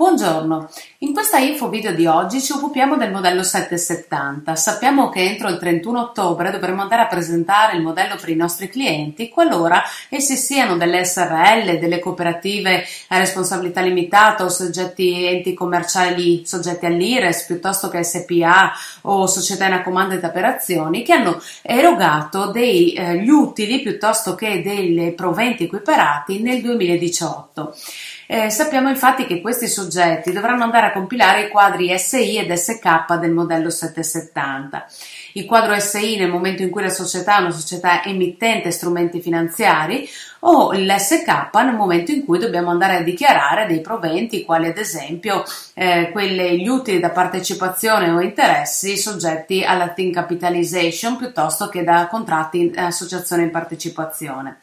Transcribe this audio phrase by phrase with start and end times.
[0.00, 0.70] Buongiorno,
[1.00, 4.56] in questa info video di oggi ci occupiamo del modello 770.
[4.56, 8.70] Sappiamo che entro il 31 ottobre dovremo andare a presentare il modello per i nostri
[8.70, 16.46] clienti qualora essi siano delle SRL, delle cooperative a responsabilità limitata o soggetti enti commerciali
[16.46, 18.72] soggetti all'IRES piuttosto che SPA
[19.02, 25.12] o società in accomandita per azioni che hanno erogato degli eh, utili piuttosto che dei
[25.12, 27.74] proventi equiparati nel 2018.
[28.32, 33.16] Eh, sappiamo infatti che questi soggetti dovranno andare a compilare i quadri SI ed SK
[33.18, 34.86] del modello 770.
[35.32, 40.08] Il quadro SI nel momento in cui la società è una società emittente strumenti finanziari
[40.40, 45.42] o l'SK nel momento in cui dobbiamo andare a dichiarare dei proventi quali ad esempio
[45.74, 52.06] eh, quelle, gli utili da partecipazione o interessi soggetti alla team capitalization piuttosto che da
[52.08, 54.58] contratti in associazione in partecipazione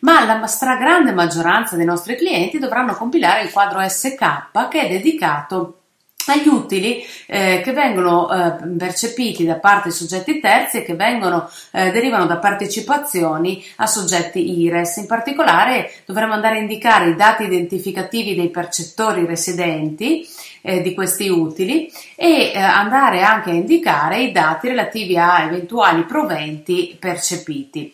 [0.00, 5.78] ma la stragrande maggioranza dei nostri clienti dovranno compilare il quadro SK che è dedicato
[6.26, 11.50] agli utili eh, che vengono eh, percepiti da parte di soggetti terzi e che vengono,
[11.72, 14.96] eh, derivano da partecipazioni a soggetti IRES.
[14.98, 20.26] In particolare dovremo andare a indicare i dati identificativi dei percettori residenti
[20.62, 26.04] eh, di questi utili e eh, andare anche a indicare i dati relativi a eventuali
[26.04, 27.92] proventi percepiti.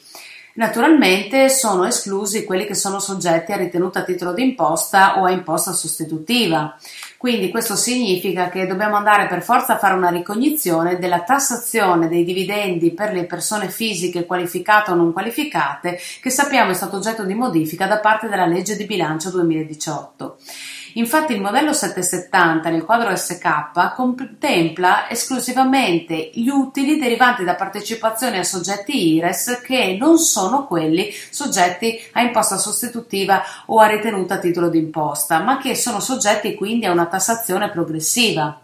[0.54, 6.76] Naturalmente sono esclusi quelli che sono soggetti a ritenuta titolo d'imposta o a imposta sostitutiva.
[7.16, 12.24] Quindi questo significa che dobbiamo andare per forza a fare una ricognizione della tassazione dei
[12.24, 17.34] dividendi per le persone fisiche qualificate o non qualificate che sappiamo è stato oggetto di
[17.34, 20.38] modifica da parte della legge di bilancio 2018.
[20.94, 28.44] Infatti il modello 770 nel quadro SK contempla esclusivamente gli utili derivanti da partecipazioni a
[28.44, 35.40] soggetti IRES che non sono quelli soggetti a imposta sostitutiva o a ritenuta titolo d'imposta,
[35.40, 38.60] ma che sono soggetti quindi a una tassazione progressiva.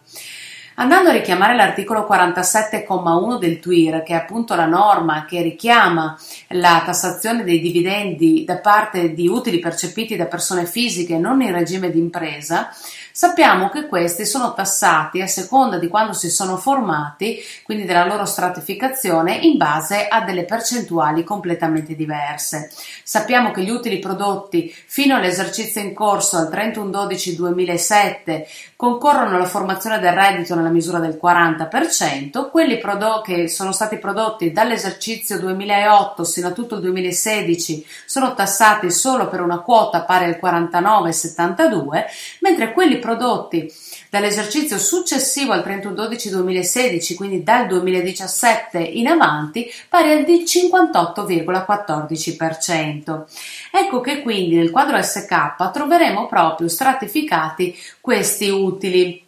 [0.79, 6.15] Andando a richiamare l'articolo 47,1 del TWIR, che è appunto la norma che richiama
[6.49, 11.91] la tassazione dei dividendi da parte di utili percepiti da persone fisiche non in regime
[11.91, 12.69] di impresa,
[13.17, 18.27] sappiamo che questi sono tassati a seconda di quando si sono formati, quindi della loro
[18.27, 22.71] stratificazione, in base a delle percentuali completamente diverse.
[23.03, 28.45] Sappiamo che gli utili prodotti fino all'esercizio in corso al 31-12-2007
[28.77, 34.53] concorrono alla formazione del reddito nella misura del 40%, quelli prodo- che sono stati prodotti
[34.53, 40.39] dall'esercizio 2008 sino a tutto il 2016 sono tassati solo per una quota pari al
[40.39, 42.05] 49,72,
[42.41, 43.73] mentre quelli prodotti
[44.11, 53.23] dall'esercizio successivo al 31-12-2016, quindi dal 2017 in avanti, pari al 58,14%.
[53.71, 59.26] Ecco che quindi nel quadro SK troveremo proprio stratificati questi utili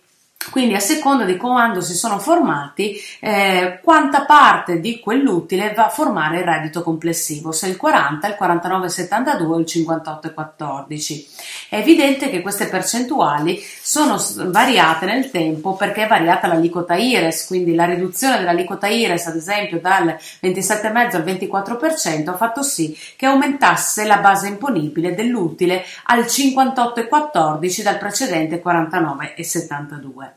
[0.50, 5.90] quindi a seconda di quando si sono formati, eh, quanta parte di quell'utile va a
[5.90, 11.26] formare il reddito complessivo, se il 40, il 49,72 o il 58,14.
[11.68, 14.16] È evidente che queste percentuali sono
[14.46, 19.80] variate nel tempo perché è variata l'aliquota IRES, quindi la riduzione dell'aliquota IRES, ad esempio
[19.80, 27.82] dal 27,5 al 24%, ha fatto sì che aumentasse la base imponibile dell'utile al 58,14
[27.82, 30.27] dal precedente 49,72.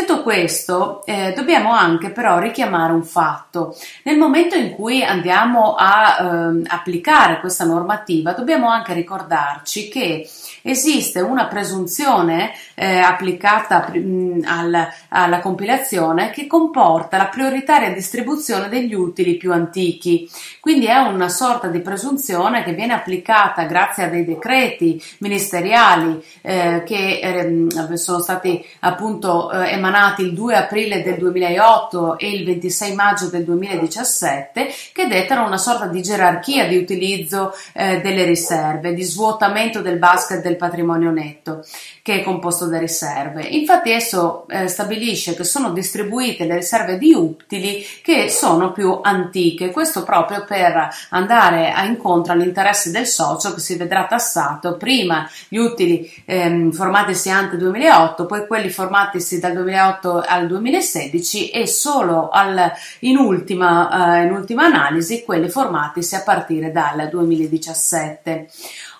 [0.00, 3.76] Detto questo, eh, dobbiamo anche però richiamare un fatto.
[4.04, 10.26] Nel momento in cui andiamo a eh, applicare questa normativa, dobbiamo anche ricordarci che
[10.62, 18.94] esiste una presunzione eh, applicata mh, al, alla compilazione che comporta la prioritaria distribuzione degli
[18.94, 20.30] utili più antichi.
[20.60, 26.84] Quindi è una sorta di presunzione che viene applicata grazie a dei decreti ministeriali eh,
[26.86, 32.94] che ehm, sono stati appunto eh, emanati il 2 aprile del 2008 e il 26
[32.94, 39.02] maggio del 2017 che dettano una sorta di gerarchia di utilizzo eh, delle riserve, di
[39.02, 41.64] svuotamento del basket del patrimonio netto
[42.02, 43.42] che è composto da riserve.
[43.42, 49.70] Infatti esso eh, stabilisce che sono distribuite le riserve di utili che sono più antiche,
[49.70, 55.56] questo proprio per andare a incontro all'interesse del socio che si vedrà tassato prima gli
[55.56, 62.72] utili ehm, formatisi ante 2008, poi quelli formatisi dal 2008 al 2016 e solo al,
[63.00, 68.48] in, ultima, eh, in ultima analisi quelli formatisi a partire dal 2017.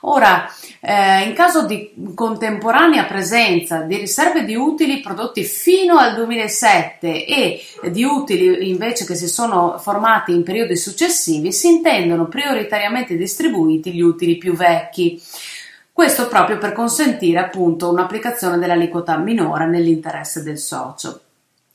[0.02, 0.50] Ora,
[0.80, 7.62] eh, in caso di contemporanea presenza di riserve di utili prodotti fino al 2007 e
[7.90, 14.00] di utili invece che si sono formati in periodi successivi, si intendono prioritariamente distribuiti gli
[14.00, 15.20] utili più vecchi.
[15.92, 21.20] Questo proprio per consentire appunto un'applicazione dell'aliquota minore nell'interesse del socio.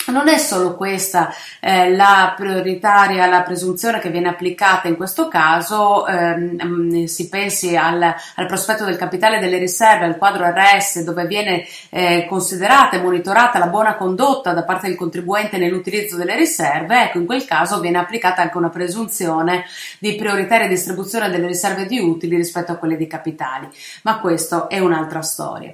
[0.08, 6.06] Non è solo questa eh, la prioritaria, la presunzione che viene applicata in questo caso,
[6.06, 8.02] ehm, si pensi al,
[8.36, 13.58] al, prospetto del capitale delle riserve, al quadro RS, dove viene eh, considerata e monitorata
[13.58, 17.98] la buona condotta da parte del contribuente nell'utilizzo delle riserve, ecco in quel caso viene
[17.98, 19.66] applicata anche una presunzione
[19.98, 23.68] di prioritaria distribuzione delle riserve di utili rispetto a quelle di capitali,
[24.04, 25.74] ma questo è un'altra storia.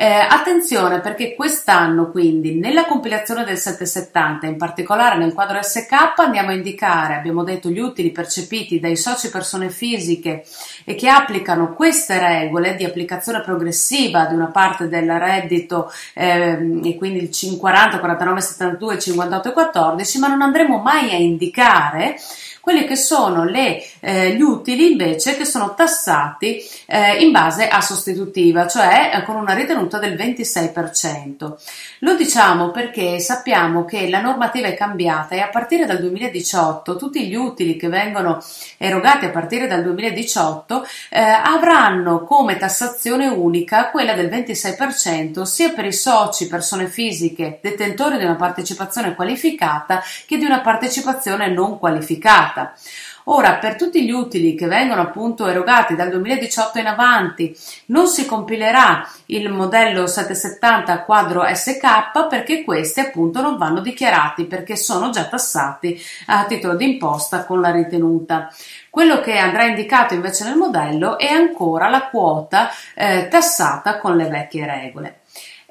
[0.00, 6.50] Eh, attenzione perché quest'anno quindi nella compilazione del 770, in particolare nel quadro SK, andiamo
[6.50, 10.44] a indicare, abbiamo detto, gli utili percepiti dai soci persone fisiche
[10.84, 16.96] e che applicano queste regole di applicazione progressiva di una parte del reddito eh, e
[16.96, 22.16] quindi il 40, 49, 72, 58 e 14, ma non andremo mai a indicare
[22.68, 27.80] quelli che sono le, eh, gli utili invece che sono tassati eh, in base a
[27.80, 31.54] sostitutiva, cioè eh, con una ritenuta del 26%.
[32.00, 37.26] Lo diciamo perché sappiamo che la normativa è cambiata e a partire dal 2018 tutti
[37.26, 38.42] gli utili che vengono
[38.76, 45.86] erogati a partire dal 2018 eh, avranno come tassazione unica quella del 26% sia per
[45.86, 52.74] i soci, persone fisiche, detentori di una partecipazione qualificata che di una partecipazione non qualificata.
[53.30, 57.54] Ora, per tutti gli utili che vengono appunto erogati dal 2018 in avanti,
[57.86, 64.76] non si compilerà il modello 770 quadro SK perché questi appunto non vanno dichiarati perché
[64.76, 68.50] sono già tassati a titolo di imposta con la ritenuta.
[68.88, 74.28] Quello che andrà indicato invece nel modello è ancora la quota eh, tassata con le
[74.28, 75.17] vecchie regole.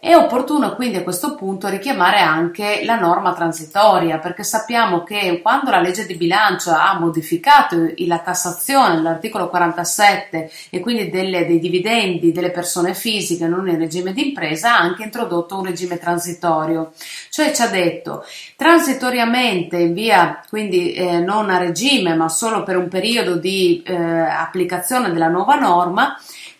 [0.07, 5.69] È opportuno quindi a questo punto richiamare anche la norma transitoria perché sappiamo che quando
[5.69, 12.31] la legge di bilancio ha modificato la tassazione dell'articolo 47 e quindi delle, dei dividendi
[12.31, 16.93] delle persone fisiche non in regime di impresa ha anche introdotto un regime transitorio,
[17.29, 18.23] cioè ci ha detto
[18.55, 23.93] transitoriamente in via quindi eh, non a regime ma solo per un periodo di eh,
[23.93, 26.15] applicazione della nuova norma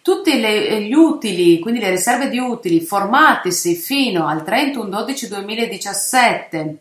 [0.07, 6.75] tutti le, gli utili, quindi le riserve di utili formatisi fino al 31-12-2017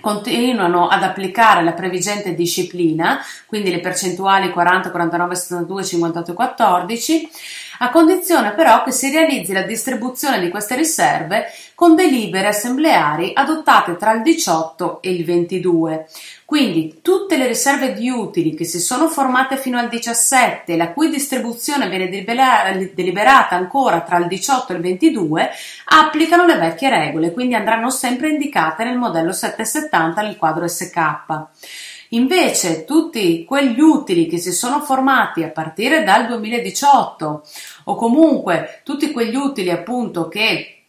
[0.00, 7.30] continuano ad applicare la previgente disciplina, quindi le percentuali 40, 49, 72, 58 e 14,
[7.78, 13.96] a condizione però che si realizzi la distribuzione di queste riserve con delibere assembleari adottate
[13.96, 16.06] tra il 18 e il 22.
[16.44, 21.08] Quindi tutte le riserve di utili che si sono formate fino al 17 la cui
[21.08, 25.50] distribuzione viene deliberata ancora tra il 18 e il 22
[25.86, 31.00] applicano le vecchie regole, quindi andranno sempre indicate nel modello 770 nel quadro SK.
[32.12, 37.42] Invece tutti quegli utili che si sono formati a partire dal 2018
[37.84, 40.81] o comunque tutti quegli utili appunto che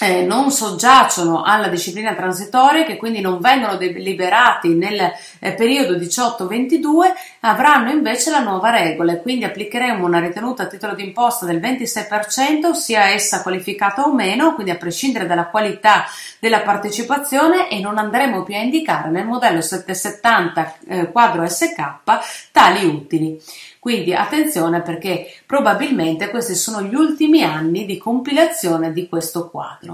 [0.00, 7.12] eh, non soggiacciono alla disciplina transitoria, che quindi non vengono deliberati nel eh, periodo 18-22,
[7.40, 11.60] avranno invece la nuova regola e quindi applicheremo una ritenuta a titolo di imposta del
[11.60, 16.06] 26%, sia essa qualificata o meno, quindi a prescindere dalla qualità
[16.38, 21.98] della partecipazione e non andremo più a indicare nel modello 770 eh, quadro SK
[22.52, 23.40] tali utili.
[23.80, 29.89] Quindi attenzione perché probabilmente questi sono gli ultimi anni di compilazione di questo quadro.